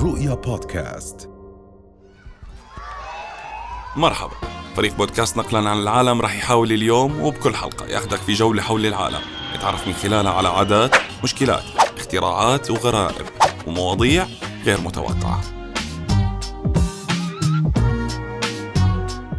رؤيا 0.00 0.34
بودكاست. 0.34 1.30
مرحبا. 3.96 4.32
فريق 4.76 4.96
بودكاست 4.96 5.36
نقلا 5.36 5.70
عن 5.70 5.78
العالم 5.78 6.20
راح 6.20 6.36
يحاول 6.36 6.72
اليوم 6.72 7.20
وبكل 7.20 7.54
حلقة 7.54 7.86
ياخدك 7.86 8.18
في 8.18 8.32
جولة 8.32 8.62
حول 8.62 8.86
العالم. 8.86 9.20
يتعرف 9.54 9.86
من 9.86 9.94
خلالها 9.94 10.32
على 10.32 10.48
عادات 10.48 10.96
مشكلات 11.24 11.62
اختراعات 11.96 12.70
وغرائب 12.70 13.26
ومواضيع 13.66 14.26
غير 14.64 14.80
متوقعة. 14.80 15.40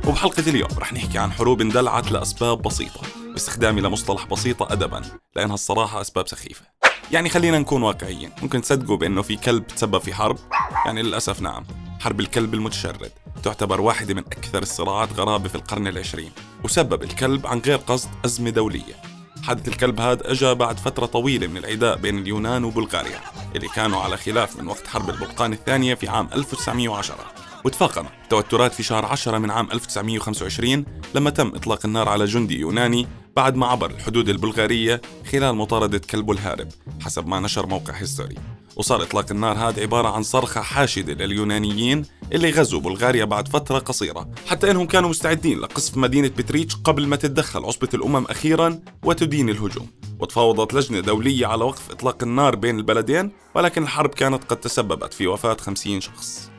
وبحلقة 0.08 0.50
اليوم 0.50 0.70
رح 0.78 0.94
نحكي 0.94 1.18
عن 1.18 1.32
حروب 1.32 1.62
اندلعت 1.62 2.12
لأسباب 2.12 2.62
بسيطة 2.62 3.02
باستخدامي 3.32 3.82
لمصطلح 3.82 4.26
بسيطة 4.26 4.74
أدبا 4.74 5.02
لأنها 5.36 5.54
الصراحة 5.54 6.02
أسباب 6.02 6.28
سخيفة. 6.28 6.81
يعني 7.12 7.30
خلينا 7.30 7.60
نكون 7.60 7.84
واقعيين. 7.84 8.30
ممكن 8.42 8.62
تصدقوا 8.62 8.98
بأنه 8.98 9.22
في 9.22 9.36
كلب 9.36 9.68
تسبب 9.68 9.98
في 9.98 10.14
حرب؟ 10.14 10.38
يعني 10.86 11.02
للأسف 11.02 11.42
نعم. 11.42 11.64
حرب 12.00 12.20
الكلب 12.20 12.54
المتشرد 12.54 13.12
تعتبر 13.44 13.82
واحدة 13.82 14.14
من 14.14 14.20
أكثر 14.20 14.62
الصراعات 14.62 15.14
غرابة 15.14 15.50
في 15.50 15.56
القرن 15.56 15.88
العشرين 15.88 16.32
وسبب 16.64 17.04
الكلب 17.04 17.48
عن 17.48 17.60
غير 17.60 17.78
قصد 17.78 18.10
أزمة 18.26 18.50
دولية. 18.50 18.94
حادث 19.44 19.68
الكلب 19.68 20.02
هذا 20.02 20.32
أجا 20.32 20.54
بعد 20.54 20.80
فترة 20.80 21.06
طويلة 21.06 21.48
من 21.48 21.58
العداء 21.58 21.98
بين 21.98 22.18
اليونان 22.18 22.64
وبلغاريا 22.64 23.20
اللي 23.56 23.68
كانوا 23.68 24.02
على 24.02 24.18
خلاف 24.18 24.60
من 24.60 24.68
وقت 24.68 24.88
حرب 24.88 25.10
البلقان 25.10 25.54
الثانية 25.54 25.94
في 25.94 26.08
عام 26.08 26.30
1910 26.34 27.16
وتفاقم 27.64 28.06
توترات 28.30 28.74
في 28.74 28.84
شهر 28.84 29.06
10 29.06 29.38
من 29.38 29.52
عام 29.52 29.72
1925 29.72 30.86
لما 31.16 31.30
تم 31.30 31.48
إطلاق 31.56 31.86
النار 31.86 32.10
على 32.10 32.26
جندي 32.26 32.60
يوناني 32.60 33.08
بعد 33.36 33.56
ما 33.56 33.68
عبر 33.68 33.92
الحدود 33.92 34.30
البلغارية 34.30 35.02
خلال 35.32 35.56
مطاردة 35.56 35.98
كلبه 35.98 36.34
الهارب 36.34 36.68
حسب 37.02 37.28
ما 37.28 37.40
نشر 37.40 37.66
موقع 37.66 37.94
هيستوري. 37.94 38.36
وصار 38.76 39.04
إطلاق 39.04 39.32
النار 39.32 39.58
هذا 39.58 39.82
عبارة 39.82 40.08
عن 40.08 40.24
صرخة 40.24 40.62
حاشدة 40.62 41.14
لليونانيين 41.14 42.06
اللي 42.34 42.50
غزوا 42.52 42.80
بلغاريا 42.80 43.26
بعد 43.26 43.48
فترة 43.48 43.80
قصيرة 43.80 44.30
حتى 44.48 44.72
إنهم 44.72 44.86
كانوا 44.86 45.10
مستعدين 45.10 45.60
لقصف 45.60 45.98
مدينة 45.98 46.28
بتريتش 46.28 46.76
قبل 46.76 47.08
ما 47.08 47.16
تتدخل 47.16 47.66
عصبة 47.66 47.90
الأمم 47.94 48.26
أخيرا 48.26 48.80
وتدين 49.04 49.50
الهجوم. 49.50 49.88
وتفاوضت 50.20 50.74
لجنة 50.74 51.00
دولية 51.00 51.48
على 51.48 51.64
وقف 51.64 51.92
إطلاق 51.92 52.24
النار 52.24 52.56
بين 52.56 52.78
البلدين 52.78 53.32
ولكن 53.56 53.84
الحرب 53.84 54.10
كانت 54.10 54.44
قد 54.44 54.60
تسببت 54.60 55.14
في 55.14 55.28
وفاة 55.28 55.58
50 55.60 56.02
شخص. 56.02 56.51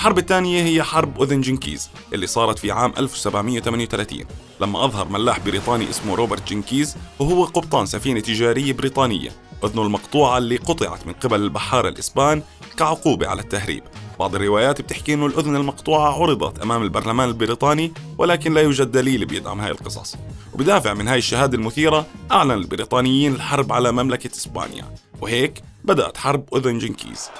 الحرب 0.00 0.18
الثانية 0.18 0.62
هي 0.62 0.82
حرب 0.82 1.22
أذن 1.22 1.40
جنكيز 1.40 1.90
اللي 2.12 2.26
صارت 2.26 2.58
في 2.58 2.70
عام 2.70 2.92
1738 2.98 4.24
لما 4.60 4.84
أظهر 4.84 5.08
ملاح 5.08 5.38
بريطاني 5.38 5.90
اسمه 5.90 6.14
روبرت 6.14 6.48
جنكيز 6.50 6.96
وهو 7.18 7.44
قبطان 7.44 7.86
سفينة 7.86 8.20
تجارية 8.20 8.72
بريطانية. 8.72 9.30
أذنه 9.64 9.82
المقطوعة 9.82 10.38
اللي 10.38 10.56
قطعت 10.56 11.06
من 11.06 11.12
قبل 11.12 11.42
البحارة 11.42 11.88
الإسبان 11.88 12.42
كعقوبة 12.76 13.28
على 13.28 13.42
التهريب. 13.42 13.82
بعض 14.18 14.34
الروايات 14.34 14.80
بتحكي 14.80 15.14
إنه 15.14 15.26
الأذن 15.26 15.56
المقطوعة 15.56 16.22
عرضت 16.22 16.58
أمام 16.58 16.82
البرلمان 16.82 17.28
البريطاني 17.28 17.92
ولكن 18.18 18.54
لا 18.54 18.60
يوجد 18.60 18.90
دليل 18.92 19.24
بيدعم 19.24 19.60
هاي 19.60 19.70
القصص. 19.70 20.16
وبدافع 20.52 20.94
من 20.94 21.08
هاي 21.08 21.18
الشهادة 21.18 21.58
المثيرة 21.58 22.06
أعلن 22.32 22.50
البريطانيين 22.50 23.34
الحرب 23.34 23.72
على 23.72 23.92
مملكة 23.92 24.30
إسبانيا. 24.30 24.94
وهيك 25.20 25.62
بدأت 25.84 26.16
حرب 26.16 26.54
أذن 26.54 26.78
جنكيز. 26.78 27.30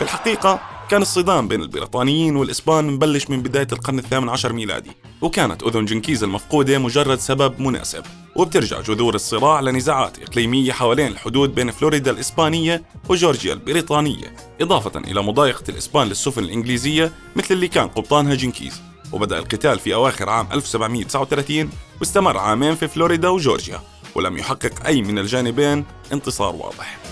في 0.00 0.06
الحقيقة 0.06 0.60
كان 0.90 1.02
الصدام 1.02 1.48
بين 1.48 1.62
البريطانيين 1.62 2.36
والإسبان 2.36 2.86
مبلش 2.86 3.30
من 3.30 3.42
بداية 3.42 3.66
القرن 3.72 3.98
الثامن 3.98 4.28
عشر 4.28 4.52
ميلادي 4.52 4.90
وكانت 5.20 5.62
أذن 5.62 5.84
جنكيز 5.84 6.24
المفقودة 6.24 6.78
مجرد 6.78 7.18
سبب 7.18 7.60
مناسب 7.60 8.02
وبترجع 8.36 8.80
جذور 8.80 9.14
الصراع 9.14 9.60
لنزاعات 9.60 10.18
إقليمية 10.18 10.72
حوالين 10.72 11.06
الحدود 11.06 11.54
بين 11.54 11.70
فلوريدا 11.70 12.10
الإسبانية 12.10 12.82
وجورجيا 13.08 13.52
البريطانية 13.52 14.36
إضافة 14.60 15.00
إلى 15.00 15.22
مضايقة 15.22 15.64
الإسبان 15.68 16.06
للسفن 16.08 16.44
الإنجليزية 16.44 17.12
مثل 17.36 17.54
اللي 17.54 17.68
كان 17.68 17.88
قبطانها 17.88 18.34
جنكيز 18.34 18.82
وبدأ 19.12 19.38
القتال 19.38 19.78
في 19.78 19.94
أواخر 19.94 20.28
عام 20.28 20.48
1739 20.52 21.70
واستمر 22.00 22.38
عامين 22.38 22.74
في 22.74 22.88
فلوريدا 22.88 23.28
وجورجيا 23.28 23.80
ولم 24.14 24.36
يحقق 24.36 24.86
أي 24.86 25.02
من 25.02 25.18
الجانبين 25.18 25.84
انتصار 26.12 26.56
واضح. 26.56 27.09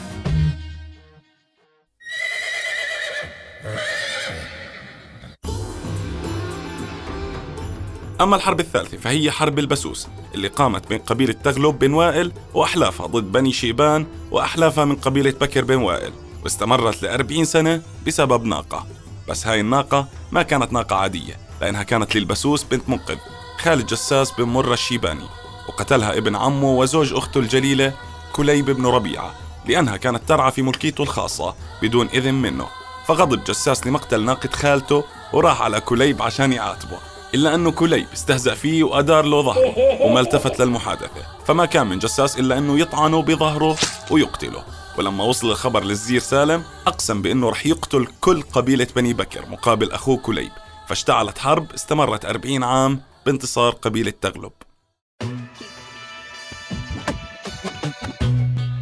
أما 8.21 8.37
الحرب 8.37 8.61
الثالثة 8.61 8.97
فهي 8.97 9.31
حرب 9.31 9.59
البسوس 9.59 10.09
اللي 10.35 10.49
قامت 10.49 10.89
بين 10.89 10.99
قبيلة 10.99 11.33
تغلب 11.33 11.79
بن 11.79 11.93
وائل 11.95 12.33
وأحلافها 12.55 13.07
ضد 13.07 13.33
بني 13.33 13.53
شيبان 13.53 14.07
وأحلافها 14.31 14.85
من 14.85 14.97
قبيلة 14.97 15.35
بكر 15.41 15.65
بن 15.65 15.77
وائل 15.77 16.13
واستمرت 16.45 17.03
لأربعين 17.03 17.45
سنة 17.45 17.83
بسبب 18.07 18.45
ناقة. 18.45 18.87
بس 19.29 19.47
هاي 19.47 19.61
الناقة 19.61 20.07
ما 20.33 20.43
كانت 20.43 20.73
ناقة 20.73 20.97
عادية 20.97 21.37
لأنها 21.61 21.83
كانت 21.83 22.17
للبسوس 22.17 22.65
بنت 22.65 22.89
منقذ 22.89 23.17
خالة 23.59 23.87
جساس 23.87 24.33
بن 24.33 24.45
مرة 24.45 24.75
الشيباني 24.75 25.27
وقتلها 25.69 26.19
ابن 26.19 26.37
عمه 26.37 26.71
وزوج 26.71 27.13
أخته 27.13 27.39
الجليلة 27.39 27.93
كليب 28.33 28.71
بن 28.71 28.87
ربيعة 28.87 29.35
لأنها 29.67 29.97
كانت 29.97 30.23
ترعى 30.29 30.53
في 30.53 30.63
ملكيته 30.63 31.03
الخاصة 31.03 31.55
بدون 31.83 32.07
إذن 32.07 32.35
منه. 32.35 32.67
فغضب 33.07 33.45
جساس 33.45 33.87
لمقتل 33.87 34.25
ناقة 34.25 34.51
خالته 34.53 35.05
وراح 35.33 35.63
على 35.63 35.81
كليب 35.81 36.23
عشان 36.23 36.53
يعاتبه. 36.53 36.99
إلا 37.35 37.55
أنه 37.55 37.71
كليب 37.71 38.07
استهزأ 38.13 38.55
فيه 38.55 38.85
وأدار 38.85 39.25
له 39.25 39.43
ظهره 39.43 40.03
وما 40.03 40.21
التفت 40.21 40.61
للمحادثة. 40.61 41.23
فما 41.47 41.67
كان 41.67 41.87
من 41.87 41.99
جساس 41.99 42.39
إلا 42.39 42.59
أنه 42.59 42.79
يطعنه 42.79 43.23
بظهره 43.23 43.77
ويقتله. 44.11 44.65
ولما 44.99 45.25
وصل 45.25 45.51
الخبر 45.51 45.85
للزير 45.85 46.21
سالم 46.21 46.63
أقسم 46.87 47.23
بأنه 47.23 47.51
رح 47.51 47.67
يقتل 47.67 48.07
كل 48.21 48.43
قبيلة 48.43 48.87
بني 48.97 49.13
بكر 49.13 49.47
مقابل 49.49 49.93
أخوه 49.93 50.17
كليب 50.17 50.51
فاشتعلت 50.89 51.39
حرب 51.39 51.73
استمرت 51.73 52.25
40 52.25 52.65
عام 52.65 53.01
بانتصار 53.27 53.73
قبيلة 53.73 54.13
تغلب. 54.21 54.53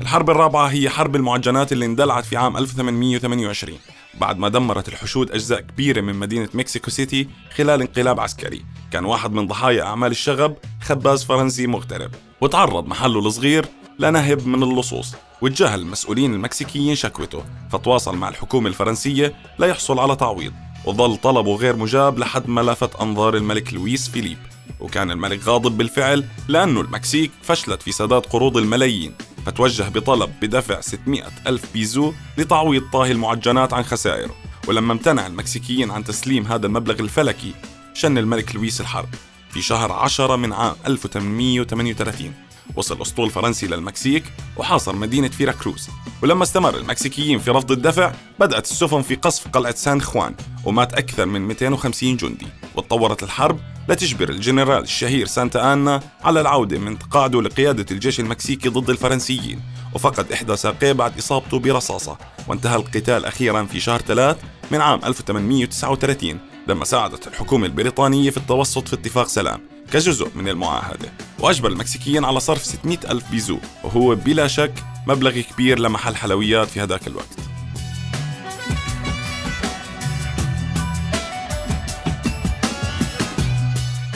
الحرب 0.01 0.31
الرابعة 0.31 0.67
هي 0.67 0.91
حرب 0.91 1.17
المعجنات 1.17 1.73
اللي 1.73 1.87
اندلعت 1.87 2.25
في 2.25 2.37
عام 2.37 2.57
1828 2.57 3.79
بعد 4.21 4.39
ما 4.39 4.49
دمرت 4.49 4.89
الحشود 4.89 5.31
أجزاء 5.31 5.61
كبيرة 5.61 6.01
من 6.01 6.15
مدينة 6.15 6.49
مكسيكو 6.55 6.91
سيتي 6.91 7.29
خلال 7.57 7.81
انقلاب 7.81 8.21
عسكري. 8.21 8.65
كان 8.91 9.05
واحد 9.05 9.33
من 9.33 9.47
ضحايا 9.47 9.83
أعمال 9.83 10.11
الشغب 10.11 10.57
خباز 10.83 11.25
فرنسي 11.25 11.67
مغترب. 11.67 12.11
وتعرض 12.41 12.87
محله 12.87 13.19
الصغير 13.19 13.67
لنهب 13.99 14.47
من 14.47 14.63
اللصوص 14.63 15.15
وتجاهل 15.43 15.81
المسؤولين 15.81 16.35
المكسيكيين 16.35 16.95
شكوته. 16.95 17.45
فتواصل 17.73 18.17
مع 18.17 18.29
الحكومة 18.29 18.69
الفرنسية 18.69 19.35
ليحصل 19.59 19.99
على 19.99 20.17
تعويض 20.17 20.53
وظل 20.85 21.17
طلبه 21.17 21.57
غير 21.57 21.77
مجاب 21.77 22.19
لحد 22.19 22.49
ما 22.49 22.61
لفت 22.61 22.97
أنظار 22.97 23.37
الملك 23.37 23.75
لويس 23.75 24.09
فيليب. 24.09 24.39
وكان 24.81 25.11
الملك 25.11 25.45
غاضب 25.45 25.77
بالفعل 25.77 26.25
لأنه 26.49 26.81
المكسيك 26.81 27.31
فشلت 27.43 27.83
في 27.83 27.93
سداد 27.93 28.27
قروض 28.27 28.57
الملايين. 28.57 29.13
فتوجه 29.47 29.89
بطلب 29.89 30.31
بدفع 30.43 30.81
600 30.81 31.23
ألف 31.47 31.73
بيزو 31.73 32.13
لتعويض 32.39 32.83
طاهي 32.93 33.13
المعجنات 33.13 33.73
عن 33.73 33.83
خسائره. 33.83 34.35
ولما 34.69 34.93
امتنع 34.93 35.27
المكسيكيين 35.27 35.91
عن 35.91 36.05
تسليم 36.05 36.47
هذا 36.47 36.67
المبلغ 36.67 37.01
الفلكي 37.01 37.55
شن 37.95 38.19
الملك 38.19 38.55
لويس 38.55 38.81
الحرب 38.81 39.09
في 39.51 39.63
شهر 39.63 39.93
10 39.93 40.37
من 40.37 40.53
عام 40.53 40.75
1838 40.87 42.33
وصل 42.77 43.03
أسطول 43.03 43.31
فرنسي 43.31 43.67
للمكسيك 43.67 44.25
وحاصر 44.57 44.97
مدينة 44.97 45.29
فيراكروز 45.29 45.89
ولما 46.23 46.43
استمر 46.43 46.77
المكسيكيين 46.77 47.39
في 47.39 47.51
رفض 47.51 47.73
الدفع 47.73 48.13
بدأت 48.41 48.65
السفن 48.65 49.03
في 49.03 49.15
قصف 49.15 49.49
قلعة 49.49 49.75
سان 49.75 50.01
خوان 50.01 50.35
ومات 50.65 50.95
أكثر 50.95 51.27
من 51.27 51.41
250 51.41 52.17
جندي. 52.17 52.47
وتطورت 52.77 53.23
الحرب 53.23 53.59
لتجبر 53.89 54.29
الجنرال 54.29 54.83
الشهير 54.83 55.27
سانتا 55.27 55.73
آنا 55.73 56.01
على 56.25 56.41
العودة 56.41 56.79
من 56.79 56.99
تقاعده 56.99 57.43
لقيادة 57.43 57.87
الجيش 57.91 58.21
المكسيكي 58.21 58.69
ضد 58.69 58.91
الفرنسيين 58.91 59.61
وفقد 59.95 60.33
إحدى 60.33 60.57
ساقيه 60.57 60.93
بعد 60.93 61.19
إصابته 61.19 61.59
برصاصة 61.59 62.19
وانتهى 62.49 62.77
القتال 62.77 63.25
أخيرا 63.25 63.65
في 63.65 63.81
شهر 63.81 64.01
3 64.01 64.41
من 64.71 64.81
عام 64.81 65.01
1839 65.05 66.39
لما 66.69 66.85
ساعدت 66.85 67.27
الحكومة 67.27 67.67
البريطانية 67.67 68.31
في 68.31 68.37
التوسط 68.37 68.89
في 68.89 68.95
اتفاق 68.95 69.27
سلام 69.27 69.61
كجزء 69.93 70.31
من 70.35 70.49
المعاهدة 70.49 71.13
وأجبر 71.41 71.69
المكسيكيين 71.69 72.25
على 72.25 72.41
صرف 72.41 72.65
600 72.65 72.99
ألف 73.11 73.31
بيزو 73.31 73.59
وهو 73.85 74.15
بلا 74.15 74.47
شك 74.47 74.73
مبلغ 75.07 75.41
كبير 75.41 75.79
لمحل 75.79 76.17
حلويات 76.17 76.69
في 76.69 76.81
هذاك 76.81 77.07
الوقت. 77.07 77.56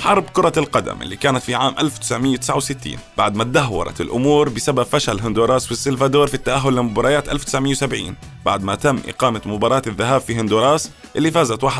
حرب 0.01 0.25
كرة 0.31 0.53
القدم 0.57 1.03
اللي 1.03 1.17
كانت 1.17 1.43
في 1.43 1.55
عام 1.55 1.75
1969 1.79 2.99
بعد 3.19 3.37
ما 3.37 3.45
تدهورت 3.45 4.01
الأمور 4.01 4.49
بسبب 4.49 4.83
فشل 4.83 5.21
هندوراس 5.21 5.71
والسلفادور 5.71 6.27
في 6.27 6.35
التأهل 6.35 6.77
لمباريات 6.77 7.29
1970 7.29 8.15
بعد 8.45 8.65
ما 8.65 8.75
تم 8.75 8.99
إقامة 9.09 9.41
مباراة 9.47 9.83
الذهاب 9.87 10.21
في 10.21 10.35
هندوراس 10.35 10.91
اللي 11.17 11.31
فازت 11.31 11.65
1-0 11.65 11.71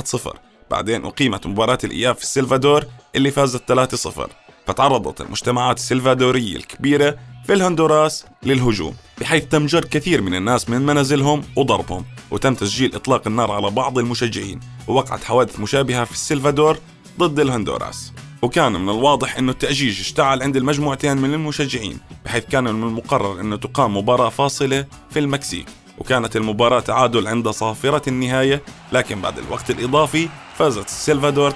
بعدين 0.71 1.05
أقيمت 1.05 1.47
مباراة 1.47 1.79
الإياب 1.85 2.15
في 2.17 2.23
السلفادور 2.23 2.85
اللي 3.17 3.31
فازت 3.31 3.73
3-0 4.09 4.09
فتعرضت 4.67 5.21
المجتمعات 5.21 5.77
السلفادورية 5.77 6.57
الكبيرة 6.57 7.17
في 7.47 7.53
الهندوراس 7.53 8.25
للهجوم 8.43 8.95
بحيث 9.21 9.45
تم 9.45 9.67
جر 9.67 9.85
كثير 9.85 10.23
من 10.23 10.35
الناس 10.35 10.71
من 10.71 10.81
منازلهم 10.87 11.43
وضربهم 11.57 12.05
وتم 12.31 12.55
تسجيل 12.55 12.95
إطلاق 12.95 13.27
النار 13.27 13.51
على 13.53 13.71
بعض 13.71 13.99
المشجعين 13.99 14.61
ووقعت 14.89 15.25
حوادث 15.25 15.61
مشابهة 15.61 16.05
في 16.05 16.13
السلفادور 16.13 16.79
ضد 17.21 17.41
الهندوراس 17.41 18.13
وكان 18.43 18.73
من 18.73 18.89
الواضح 18.89 19.37
أنه 19.37 19.53
التأجيج 19.53 20.01
اشتعل 20.01 20.43
عند 20.43 20.57
المجموعتين 20.57 21.17
من 21.17 21.35
المشجعين 21.35 21.99
بحيث 22.25 22.45
كان 22.45 22.65
من 22.65 22.89
المقرر 22.89 23.41
أنه 23.41 23.57
تقام 23.57 23.97
مباراة 23.97 24.29
فاصلة 24.29 24.87
في 25.11 25.19
المكسيك 25.19 25.67
وكانت 25.99 26.37
المباراة 26.37 26.81
تعادل 26.81 27.29
عند 27.29 27.49
صافرة 27.49 28.03
النهاية 28.09 28.63
لكن 28.93 29.21
بعد 29.21 29.39
الوقت 29.39 29.71
الإضافي 29.71 30.29
فازت 30.59 30.87
السلفادور 30.87 31.51
3-2 31.51 31.55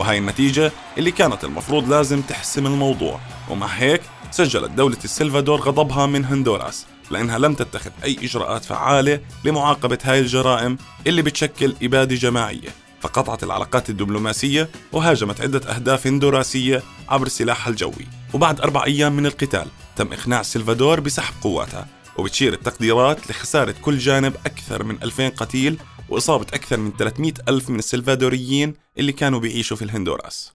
وهي 0.00 0.18
النتيجة 0.18 0.72
اللي 0.98 1.10
كانت 1.10 1.44
المفروض 1.44 1.88
لازم 1.88 2.22
تحسم 2.22 2.66
الموضوع 2.66 3.20
ومع 3.50 3.66
هيك 3.66 4.00
سجلت 4.30 4.70
دولة 4.70 4.98
السلفادور 5.04 5.60
غضبها 5.60 6.06
من 6.06 6.24
هندوراس 6.24 6.86
لأنها 7.10 7.38
لم 7.38 7.54
تتخذ 7.54 7.90
أي 8.04 8.16
إجراءات 8.22 8.64
فعالة 8.64 9.20
لمعاقبة 9.44 9.98
هاي 10.04 10.20
الجرائم 10.20 10.78
اللي 11.06 11.22
بتشكل 11.22 11.74
إبادة 11.82 12.16
جماعية. 12.16 12.89
فقطعت 13.00 13.44
العلاقات 13.44 13.90
الدبلوماسية 13.90 14.68
وهاجمت 14.92 15.40
عدة 15.40 15.74
أهداف 15.74 16.06
هندوراسية 16.06 16.82
عبر 17.08 17.26
السلاح 17.26 17.68
الجوي. 17.68 18.06
وبعد 18.34 18.60
أربع 18.60 18.84
أيام 18.84 19.16
من 19.16 19.26
القتال 19.26 19.66
تم 19.96 20.12
إقناع 20.12 20.40
السلفادور 20.40 21.00
بسحب 21.00 21.34
قواتها 21.42 21.86
وبتشير 22.16 22.52
التقديرات 22.52 23.30
لخسارة 23.30 23.74
كل 23.82 23.98
جانب 23.98 24.34
أكثر 24.46 24.84
من 24.84 25.02
2000 25.02 25.28
قتيل 25.28 25.78
وإصابة 26.08 26.46
أكثر 26.54 26.76
من 26.76 26.92
300 26.98 27.32
ألف 27.48 27.70
من 27.70 27.78
السلفادوريين 27.78 28.74
اللي 28.98 29.12
كانوا 29.12 29.40
بيعيشوا 29.40 29.76
في 29.76 29.84
الهندوراس. 29.84 30.52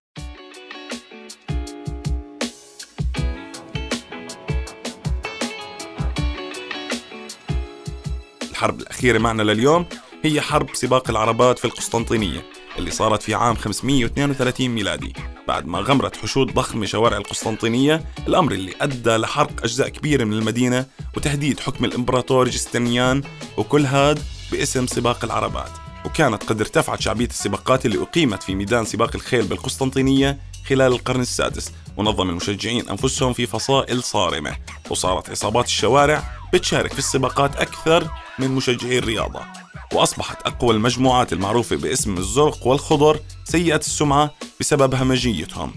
الحرب 8.51 8.79
الأخيرة 8.79 9.17
معنا 9.17 9.43
لليوم. 9.43 9.85
هي 10.25 10.41
حرب 10.41 10.69
سباق 10.73 11.09
العربات 11.09 11.59
في 11.59 11.65
القسطنطينية 11.65 12.45
اللي 12.77 12.91
صارت 12.91 13.23
في 13.23 13.33
عام 13.35 13.55
532 13.55 14.69
ميلادي. 14.69 15.13
بعد 15.47 15.65
ما 15.65 15.79
غمرت 15.79 16.17
حشود 16.17 16.53
ضخمة 16.53 16.85
شوارع 16.85 17.17
القسطنطينية 17.17 18.03
الأمر 18.27 18.51
اللي 18.51 18.73
أدى 18.81 19.15
لحرق 19.15 19.63
أجزاء 19.63 19.89
كبيرة 19.89 20.23
من 20.23 20.33
المدينة 20.33 20.85
وتهديد 21.17 21.59
حكم 21.59 21.85
الإمبراطور 21.85 22.49
جستنيان 22.49 23.23
وكل 23.57 23.85
هاد 23.85 24.19
باسم 24.51 24.87
سباق 24.87 25.25
العربات. 25.25 25.71
وكانت 26.05 26.43
قد 26.43 26.59
ارتفعت 26.59 27.01
شعبية 27.01 27.27
السباقات 27.27 27.85
اللي 27.85 28.01
أقيمت 28.01 28.43
في 28.43 28.55
ميدان 28.55 28.85
سباق 28.85 29.15
الخيل 29.15 29.45
بالقسطنطينية 29.45 30.39
خلال 30.69 30.93
القرن 30.93 31.21
السادس 31.21 31.71
ونظم 31.97 32.29
المشجعين 32.29 32.89
أنفسهم 32.89 33.33
في 33.33 33.45
فصائل 33.45 34.03
صارمة. 34.03 34.57
وصارت 34.89 35.29
عصابات 35.29 35.65
الشوارع 35.65 36.23
بتشارك 36.53 36.93
في 36.93 36.99
السباقات 36.99 37.55
أكثر 37.55 38.07
من 38.39 38.51
مشجعي 38.51 38.97
الرياضة. 38.97 39.41
وأصبحت 39.95 40.41
أقوى 40.47 40.75
المجموعات 40.75 41.33
المعروفة 41.33 41.75
باسم 41.75 42.17
الزرق 42.17 42.67
والخضر 42.67 43.19
سيئة 43.43 43.75
السمعة 43.75 44.31
بسبب 44.59 44.95
همجيتهم. 44.95 45.71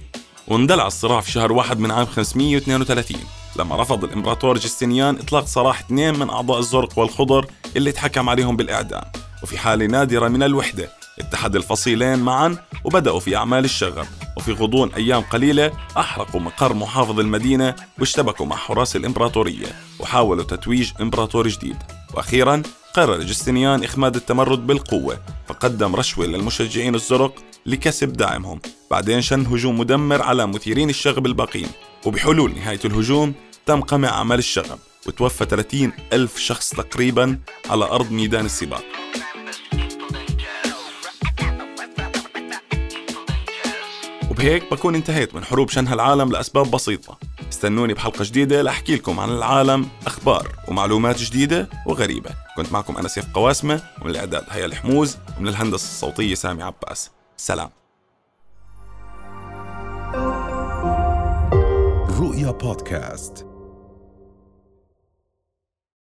واندلع 0.48 0.86
الصراع 0.86 1.20
في 1.20 1.30
شهر 1.30 1.52
واحد 1.52 1.78
من 1.78 1.90
عام 1.90 2.06
532 2.06 3.20
لما 3.56 3.82
رفض 3.82 4.04
الإمبراطور 4.04 4.58
جستنيان 4.58 5.16
إطلاق 5.16 5.46
سراح 5.46 5.80
اثنين 5.80 6.18
من 6.18 6.30
أعضاء 6.30 6.58
الزرق 6.58 6.98
والخضر 6.98 7.46
اللي 7.76 7.90
اتحكم 7.90 8.28
عليهم 8.28 8.56
بالإعدام. 8.56 9.02
وفي 9.42 9.58
حالة 9.58 9.86
نادرة 9.86 10.28
من 10.28 10.42
الوحدة 10.42 10.88
اتحد 11.18 11.56
الفصيلين 11.56 12.18
معا 12.18 12.56
وبدأوا 12.84 13.20
في 13.20 13.36
أعمال 13.36 13.64
الشغب. 13.64 14.06
وفي 14.36 14.52
غضون 14.52 14.92
أيام 14.94 15.20
قليلة 15.20 15.72
أحرقوا 15.98 16.40
مقر 16.40 16.74
محافظ 16.74 17.20
المدينة 17.20 17.74
واشتبكوا 17.98 18.46
مع 18.46 18.56
حراس 18.56 18.96
الإمبراطورية 18.96 19.66
وحاولوا 20.00 20.44
تتويج 20.44 20.92
إمبراطور 21.00 21.48
جديد. 21.48 21.76
وأخيرا 22.14 22.62
قرر 22.98 23.22
جستنيان 23.22 23.84
إخماد 23.84 24.16
التمرد 24.16 24.66
بالقوة 24.66 25.18
فقدم 25.48 25.96
رشوة 25.96 26.26
للمشجعين 26.26 26.94
الزرق 26.94 27.34
لكسب 27.66 28.12
دعمهم. 28.12 28.60
بعدين 28.90 29.20
شن 29.20 29.46
هجوم 29.46 29.78
مدمر 29.78 30.22
على 30.22 30.46
مثيرين 30.46 30.90
الشغب 30.90 31.26
الباقين. 31.26 31.68
وبحلول 32.06 32.54
نهاية 32.54 32.80
الهجوم 32.84 33.34
تم 33.66 33.80
قمع 33.80 34.08
أعمال 34.08 34.38
الشغب 34.38 34.78
وتوفى 35.06 35.44
30 35.44 35.92
ألف 36.12 36.38
شخص 36.38 36.70
تقريبا 36.70 37.38
على 37.70 37.84
أرض 37.84 38.12
ميدان 38.12 38.44
السباق. 38.44 38.84
وبهيك 44.30 44.70
بكون 44.70 44.94
انتهيت 44.94 45.34
من 45.34 45.44
حروب 45.44 45.70
شنها 45.70 45.94
العالم 45.94 46.32
لأسباب 46.32 46.70
بسيطة. 46.70 47.27
استنوني 47.58 47.94
بحلقة 47.94 48.24
جديدة 48.24 48.62
لأحكي 48.62 48.96
لكم 48.96 49.20
عن 49.20 49.28
العالم 49.28 49.88
أخبار 50.06 50.48
ومعلومات 50.68 51.18
جديدة 51.18 51.68
وغريبة. 51.86 52.30
كنت 52.56 52.72
معكم 52.72 52.96
أنا 52.96 53.08
سيف 53.08 53.34
قواسمة 53.34 53.82
ومن 54.00 54.10
الإعداد 54.10 54.44
هيا 54.50 54.66
الحموز 54.66 55.16
ومن 55.38 55.48
الهندسة 55.48 55.84
الصوتية 55.84 56.34
سامي 56.34 56.62
عباس. 56.62 57.10
سلام. 57.36 57.70
رؤيا 62.20 62.50
بودكاست. 62.50 63.46